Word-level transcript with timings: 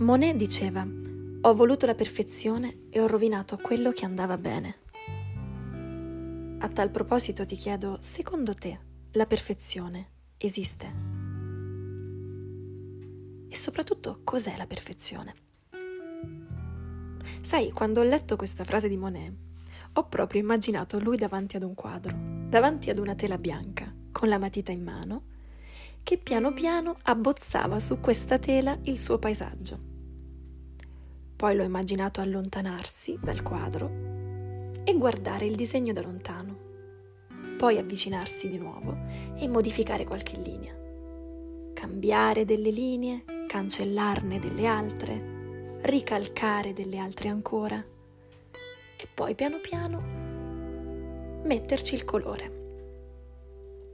Monet 0.00 0.34
diceva, 0.34 0.86
ho 1.42 1.54
voluto 1.54 1.84
la 1.84 1.94
perfezione 1.94 2.84
e 2.88 3.02
ho 3.02 3.06
rovinato 3.06 3.58
quello 3.58 3.92
che 3.92 4.06
andava 4.06 4.38
bene. 4.38 4.76
A 6.58 6.68
tal 6.70 6.90
proposito 6.90 7.44
ti 7.44 7.54
chiedo, 7.54 7.98
secondo 8.00 8.54
te 8.54 8.80
la 9.12 9.26
perfezione 9.26 10.08
esiste? 10.38 10.86
E 13.46 13.54
soprattutto 13.54 14.20
cos'è 14.24 14.56
la 14.56 14.66
perfezione? 14.66 15.34
Sai, 17.42 17.70
quando 17.70 18.00
ho 18.00 18.04
letto 18.04 18.36
questa 18.36 18.64
frase 18.64 18.88
di 18.88 18.96
Monet, 18.96 19.34
ho 19.92 20.08
proprio 20.08 20.40
immaginato 20.40 20.98
lui 20.98 21.18
davanti 21.18 21.56
ad 21.56 21.62
un 21.62 21.74
quadro, 21.74 22.16
davanti 22.48 22.88
ad 22.88 22.98
una 22.98 23.14
tela 23.14 23.36
bianca, 23.36 23.94
con 24.10 24.30
la 24.30 24.38
matita 24.38 24.72
in 24.72 24.82
mano, 24.82 25.24
che 26.02 26.16
piano 26.16 26.54
piano 26.54 26.96
abbozzava 27.02 27.78
su 27.78 28.00
questa 28.00 28.38
tela 28.38 28.78
il 28.84 28.98
suo 28.98 29.18
paesaggio. 29.18 29.89
Poi 31.40 31.56
l'ho 31.56 31.62
immaginato 31.62 32.20
allontanarsi 32.20 33.18
dal 33.18 33.42
quadro 33.42 33.90
e 34.84 34.94
guardare 34.94 35.46
il 35.46 35.54
disegno 35.54 35.94
da 35.94 36.02
lontano, 36.02 36.58
poi 37.56 37.78
avvicinarsi 37.78 38.50
di 38.50 38.58
nuovo 38.58 38.94
e 39.38 39.48
modificare 39.48 40.04
qualche 40.04 40.38
linea, 40.38 40.74
cambiare 41.72 42.44
delle 42.44 42.68
linee, 42.68 43.24
cancellarne 43.46 44.38
delle 44.38 44.66
altre, 44.66 45.78
ricalcare 45.80 46.74
delle 46.74 46.98
altre 46.98 47.30
ancora 47.30 47.82
e 48.98 49.08
poi 49.14 49.34
piano 49.34 49.60
piano 49.60 50.02
metterci 51.42 51.94
il 51.94 52.04
colore. 52.04 52.58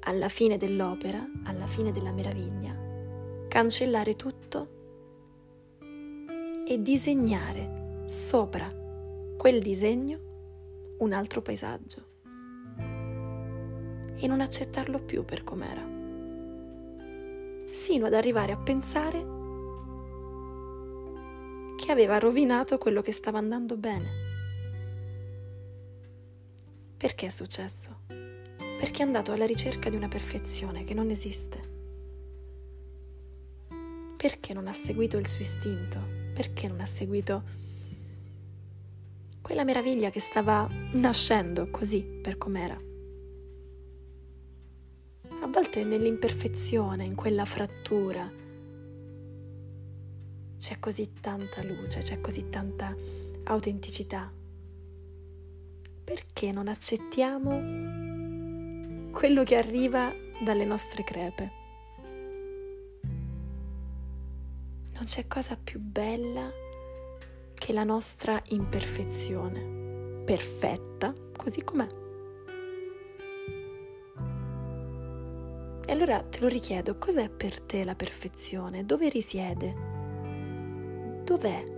Alla 0.00 0.28
fine 0.28 0.56
dell'opera, 0.56 1.24
alla 1.44 1.68
fine 1.68 1.92
della 1.92 2.10
meraviglia, 2.10 2.76
cancellare 3.46 4.16
tutto 4.16 4.74
e 6.68 6.82
disegnare 6.82 8.02
sopra 8.06 8.68
quel 9.38 9.60
disegno 9.60 10.96
un 10.98 11.12
altro 11.12 11.40
paesaggio 11.40 12.14
e 14.16 14.26
non 14.26 14.40
accettarlo 14.40 14.98
più 14.98 15.24
per 15.24 15.44
com'era, 15.44 15.86
sino 17.70 18.06
ad 18.06 18.14
arrivare 18.14 18.52
a 18.52 18.56
pensare 18.56 19.34
che 21.76 21.92
aveva 21.92 22.18
rovinato 22.18 22.78
quello 22.78 23.00
che 23.00 23.12
stava 23.12 23.38
andando 23.38 23.76
bene. 23.76 24.24
Perché 26.96 27.26
è 27.26 27.30
successo? 27.30 28.00
Perché 28.08 29.02
è 29.02 29.06
andato 29.06 29.30
alla 29.30 29.46
ricerca 29.46 29.88
di 29.88 29.94
una 29.94 30.08
perfezione 30.08 30.82
che 30.82 30.94
non 30.94 31.10
esiste. 31.10 31.74
Perché 34.16 34.52
non 34.52 34.66
ha 34.66 34.72
seguito 34.72 35.18
il 35.18 35.28
suo 35.28 35.42
istinto? 35.42 36.15
Perché 36.36 36.68
non 36.68 36.80
ha 36.80 36.86
seguito 36.86 37.42
quella 39.40 39.64
meraviglia 39.64 40.10
che 40.10 40.20
stava 40.20 40.68
nascendo 40.92 41.70
così 41.70 42.02
per 42.02 42.36
com'era? 42.36 42.78
A 45.40 45.46
volte 45.46 45.82
nell'imperfezione, 45.82 47.06
in 47.06 47.14
quella 47.14 47.46
frattura, 47.46 48.30
c'è 50.58 50.78
così 50.78 51.14
tanta 51.18 51.62
luce, 51.62 52.00
c'è 52.00 52.20
così 52.20 52.50
tanta 52.50 52.94
autenticità. 53.44 54.28
Perché 56.04 56.52
non 56.52 56.68
accettiamo 56.68 57.48
quello 59.10 59.42
che 59.42 59.56
arriva 59.56 60.12
dalle 60.44 60.66
nostre 60.66 61.02
crepe? 61.02 61.65
Non 64.96 65.04
c'è 65.04 65.26
cosa 65.26 65.56
più 65.56 65.78
bella 65.78 66.50
che 67.54 67.72
la 67.72 67.84
nostra 67.84 68.42
imperfezione, 68.48 70.22
perfetta 70.24 71.14
così 71.36 71.62
com'è. 71.62 71.88
E 75.88 75.92
allora 75.92 76.20
te 76.22 76.40
lo 76.40 76.48
richiedo, 76.48 76.98
cos'è 76.98 77.28
per 77.28 77.60
te 77.60 77.84
la 77.84 77.94
perfezione? 77.94 78.84
Dove 78.84 79.08
risiede? 79.08 79.94
dov'è 81.26 81.75